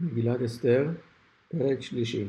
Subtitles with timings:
[0.00, 0.88] מגילת אסתר,
[1.48, 2.26] פרק שלישי.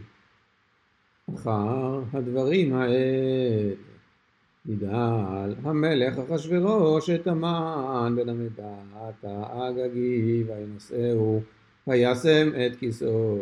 [1.35, 3.74] אחר הדברים האלה
[4.65, 11.41] ידעל המלך אחשורוש את המן בן המדת האגגי וינשאהו
[11.88, 13.38] וישם את כיסאו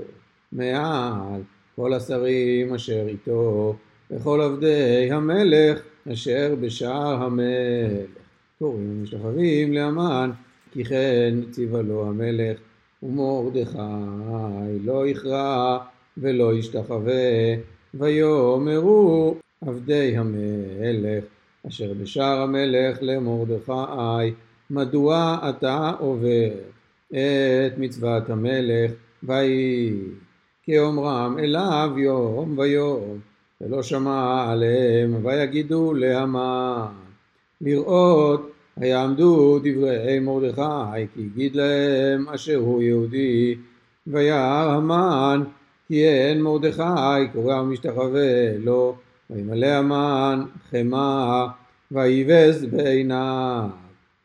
[0.51, 1.41] מעל
[1.75, 3.75] כל השרים אשר איתו
[4.11, 5.81] וכל עבדי המלך
[6.13, 8.09] אשר בשער המלך
[8.59, 10.31] קוראים ומשתחווים לאמן
[10.71, 12.59] כי כן ציווה לו המלך
[13.05, 15.77] ומרדכי לא יכרע
[16.17, 17.55] ולא ישתחווה
[17.93, 21.23] ויאמרו עבדי המלך
[21.67, 24.33] אשר בשער המלך למרדכי
[24.69, 26.49] מדוע אתה עובר
[27.09, 28.91] את מצוות המלך?
[29.23, 29.93] ויהי
[30.63, 33.19] כאומרם אליו יום ויום
[33.61, 36.85] ולא שמע עליהם ויגידו להמן
[37.61, 43.55] לראות ויעמדו דברי מרדכי כי הגיד להם אשר הוא יהודי.
[44.07, 45.43] וירא המן
[45.87, 48.95] כי אין מרדכי קורא ומשתחווה לו.
[49.29, 51.45] וימלא המן חמא
[51.91, 53.69] ויבז בעיניו.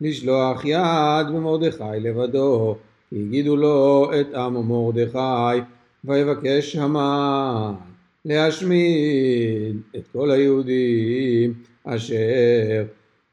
[0.00, 2.76] לשלוח יד במרדכי לבדו
[3.10, 5.62] כי הגידו לו את עם מרדכי.
[6.04, 7.72] ויבקש המן
[8.24, 11.54] להשמיד את כל היהודים
[11.84, 12.84] אשר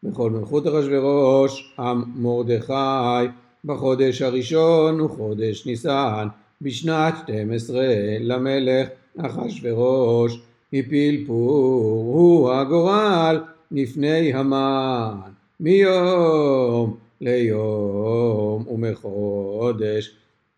[0.04, 3.28] בכל מלכות אחשורוש עם מרדכי.
[3.66, 6.28] בחודש הראשון וחודש ניסן
[6.62, 7.86] בשנת 12
[8.20, 8.88] למלך
[9.18, 10.40] אחשורוש
[10.74, 15.16] הפיל פור הוא הגורל לפני המן
[15.60, 20.12] מיום ליום ומחודש.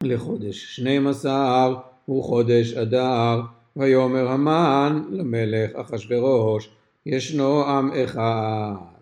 [0.04, 1.76] לחודש שנים עשר
[2.10, 3.42] וחודש אדר
[3.76, 6.70] ויאמר המן למלך אחשורוש
[7.06, 8.98] ישנו עם אחד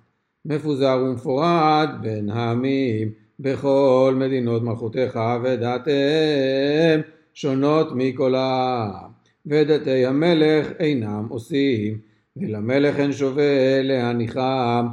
[0.48, 7.02] מפוזר ומפורד בין העמים בכל מדינות מלכותיך ודעתיהם
[7.34, 9.10] שונות מכל העם.
[9.46, 11.98] ודתי המלך אינם עושים
[12.38, 14.88] ולמלך אין שווה להניחם.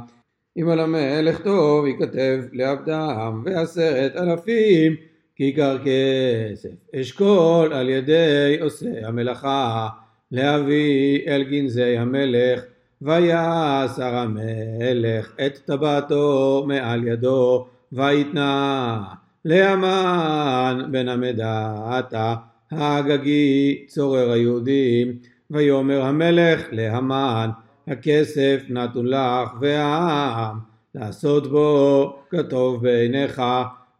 [0.57, 4.95] אם על המלך טוב ייכתב לעבדם ועשרת אלפים
[5.35, 9.87] כיכר כסף אשכול על ידי עושי המלאכה.
[10.31, 12.65] להביא אל גנזי המלך
[13.05, 19.03] ויעשר המלך את טבעתו מעל ידו ויתנה
[19.45, 22.35] להמן בן המדעתה
[22.71, 25.17] האגגי צורר היהודים.
[25.51, 27.49] ויאמר המלך להמן
[27.87, 30.59] הכסף נתון לך והעם
[30.95, 33.41] לעשות בו כטוב בעיניך.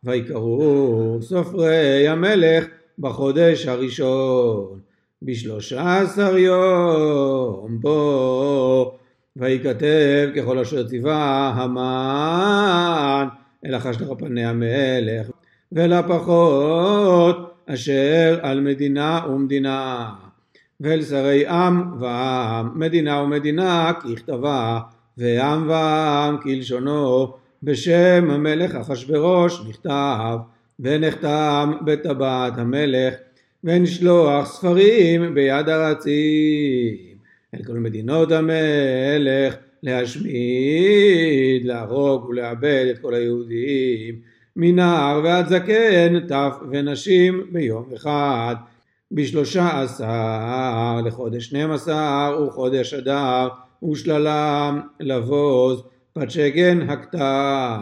[0.03, 2.65] ויקראו סופרי המלך
[2.99, 4.79] בחודש הראשון
[5.21, 8.97] בשלושה עשר יום בו
[9.35, 13.27] ויכתב ככל אשר ציווה המן
[13.65, 15.27] אל החשתך פני המלך
[15.71, 20.09] ולפחות אשר על מדינה ומדינה
[20.79, 24.79] ואל שרי עם ועם מדינה ומדינה ככתבה
[25.17, 27.33] ועם ועם כלשונו
[27.63, 30.37] בשם המלך אחשורוש נכתב
[30.79, 33.13] ונחתם בטבעת המלך
[33.65, 37.15] ונשלוח ספרים ביד הרצים.
[37.53, 44.15] אל כל מדינות המלך להשמיד, להרוג ולאבד את כל היהודים.
[44.55, 48.55] מנער ועד זקן, טף ונשים ביום אחד.
[49.11, 53.47] בשלושה עשר לחודש שנים עשר וחודש אדר
[53.91, 55.83] ושללם לבוז
[56.13, 57.77] פצ'גן הכתב.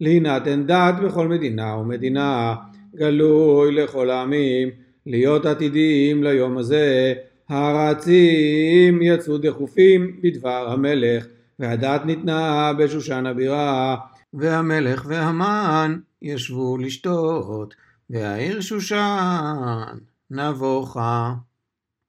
[0.00, 2.54] להינתן דת בכל מדינה ומדינה
[2.96, 7.14] גלוי לכל העמים להיות עתידים ליום הזה.
[7.48, 11.26] הרצים יצאו דחופים בדבר המלך
[11.58, 13.96] והדת ניתנה בשושן הבירה.
[14.34, 17.74] והמלך והמן ישבו לשתות
[18.10, 19.98] והעיר שושן
[20.30, 21.32] נבוכה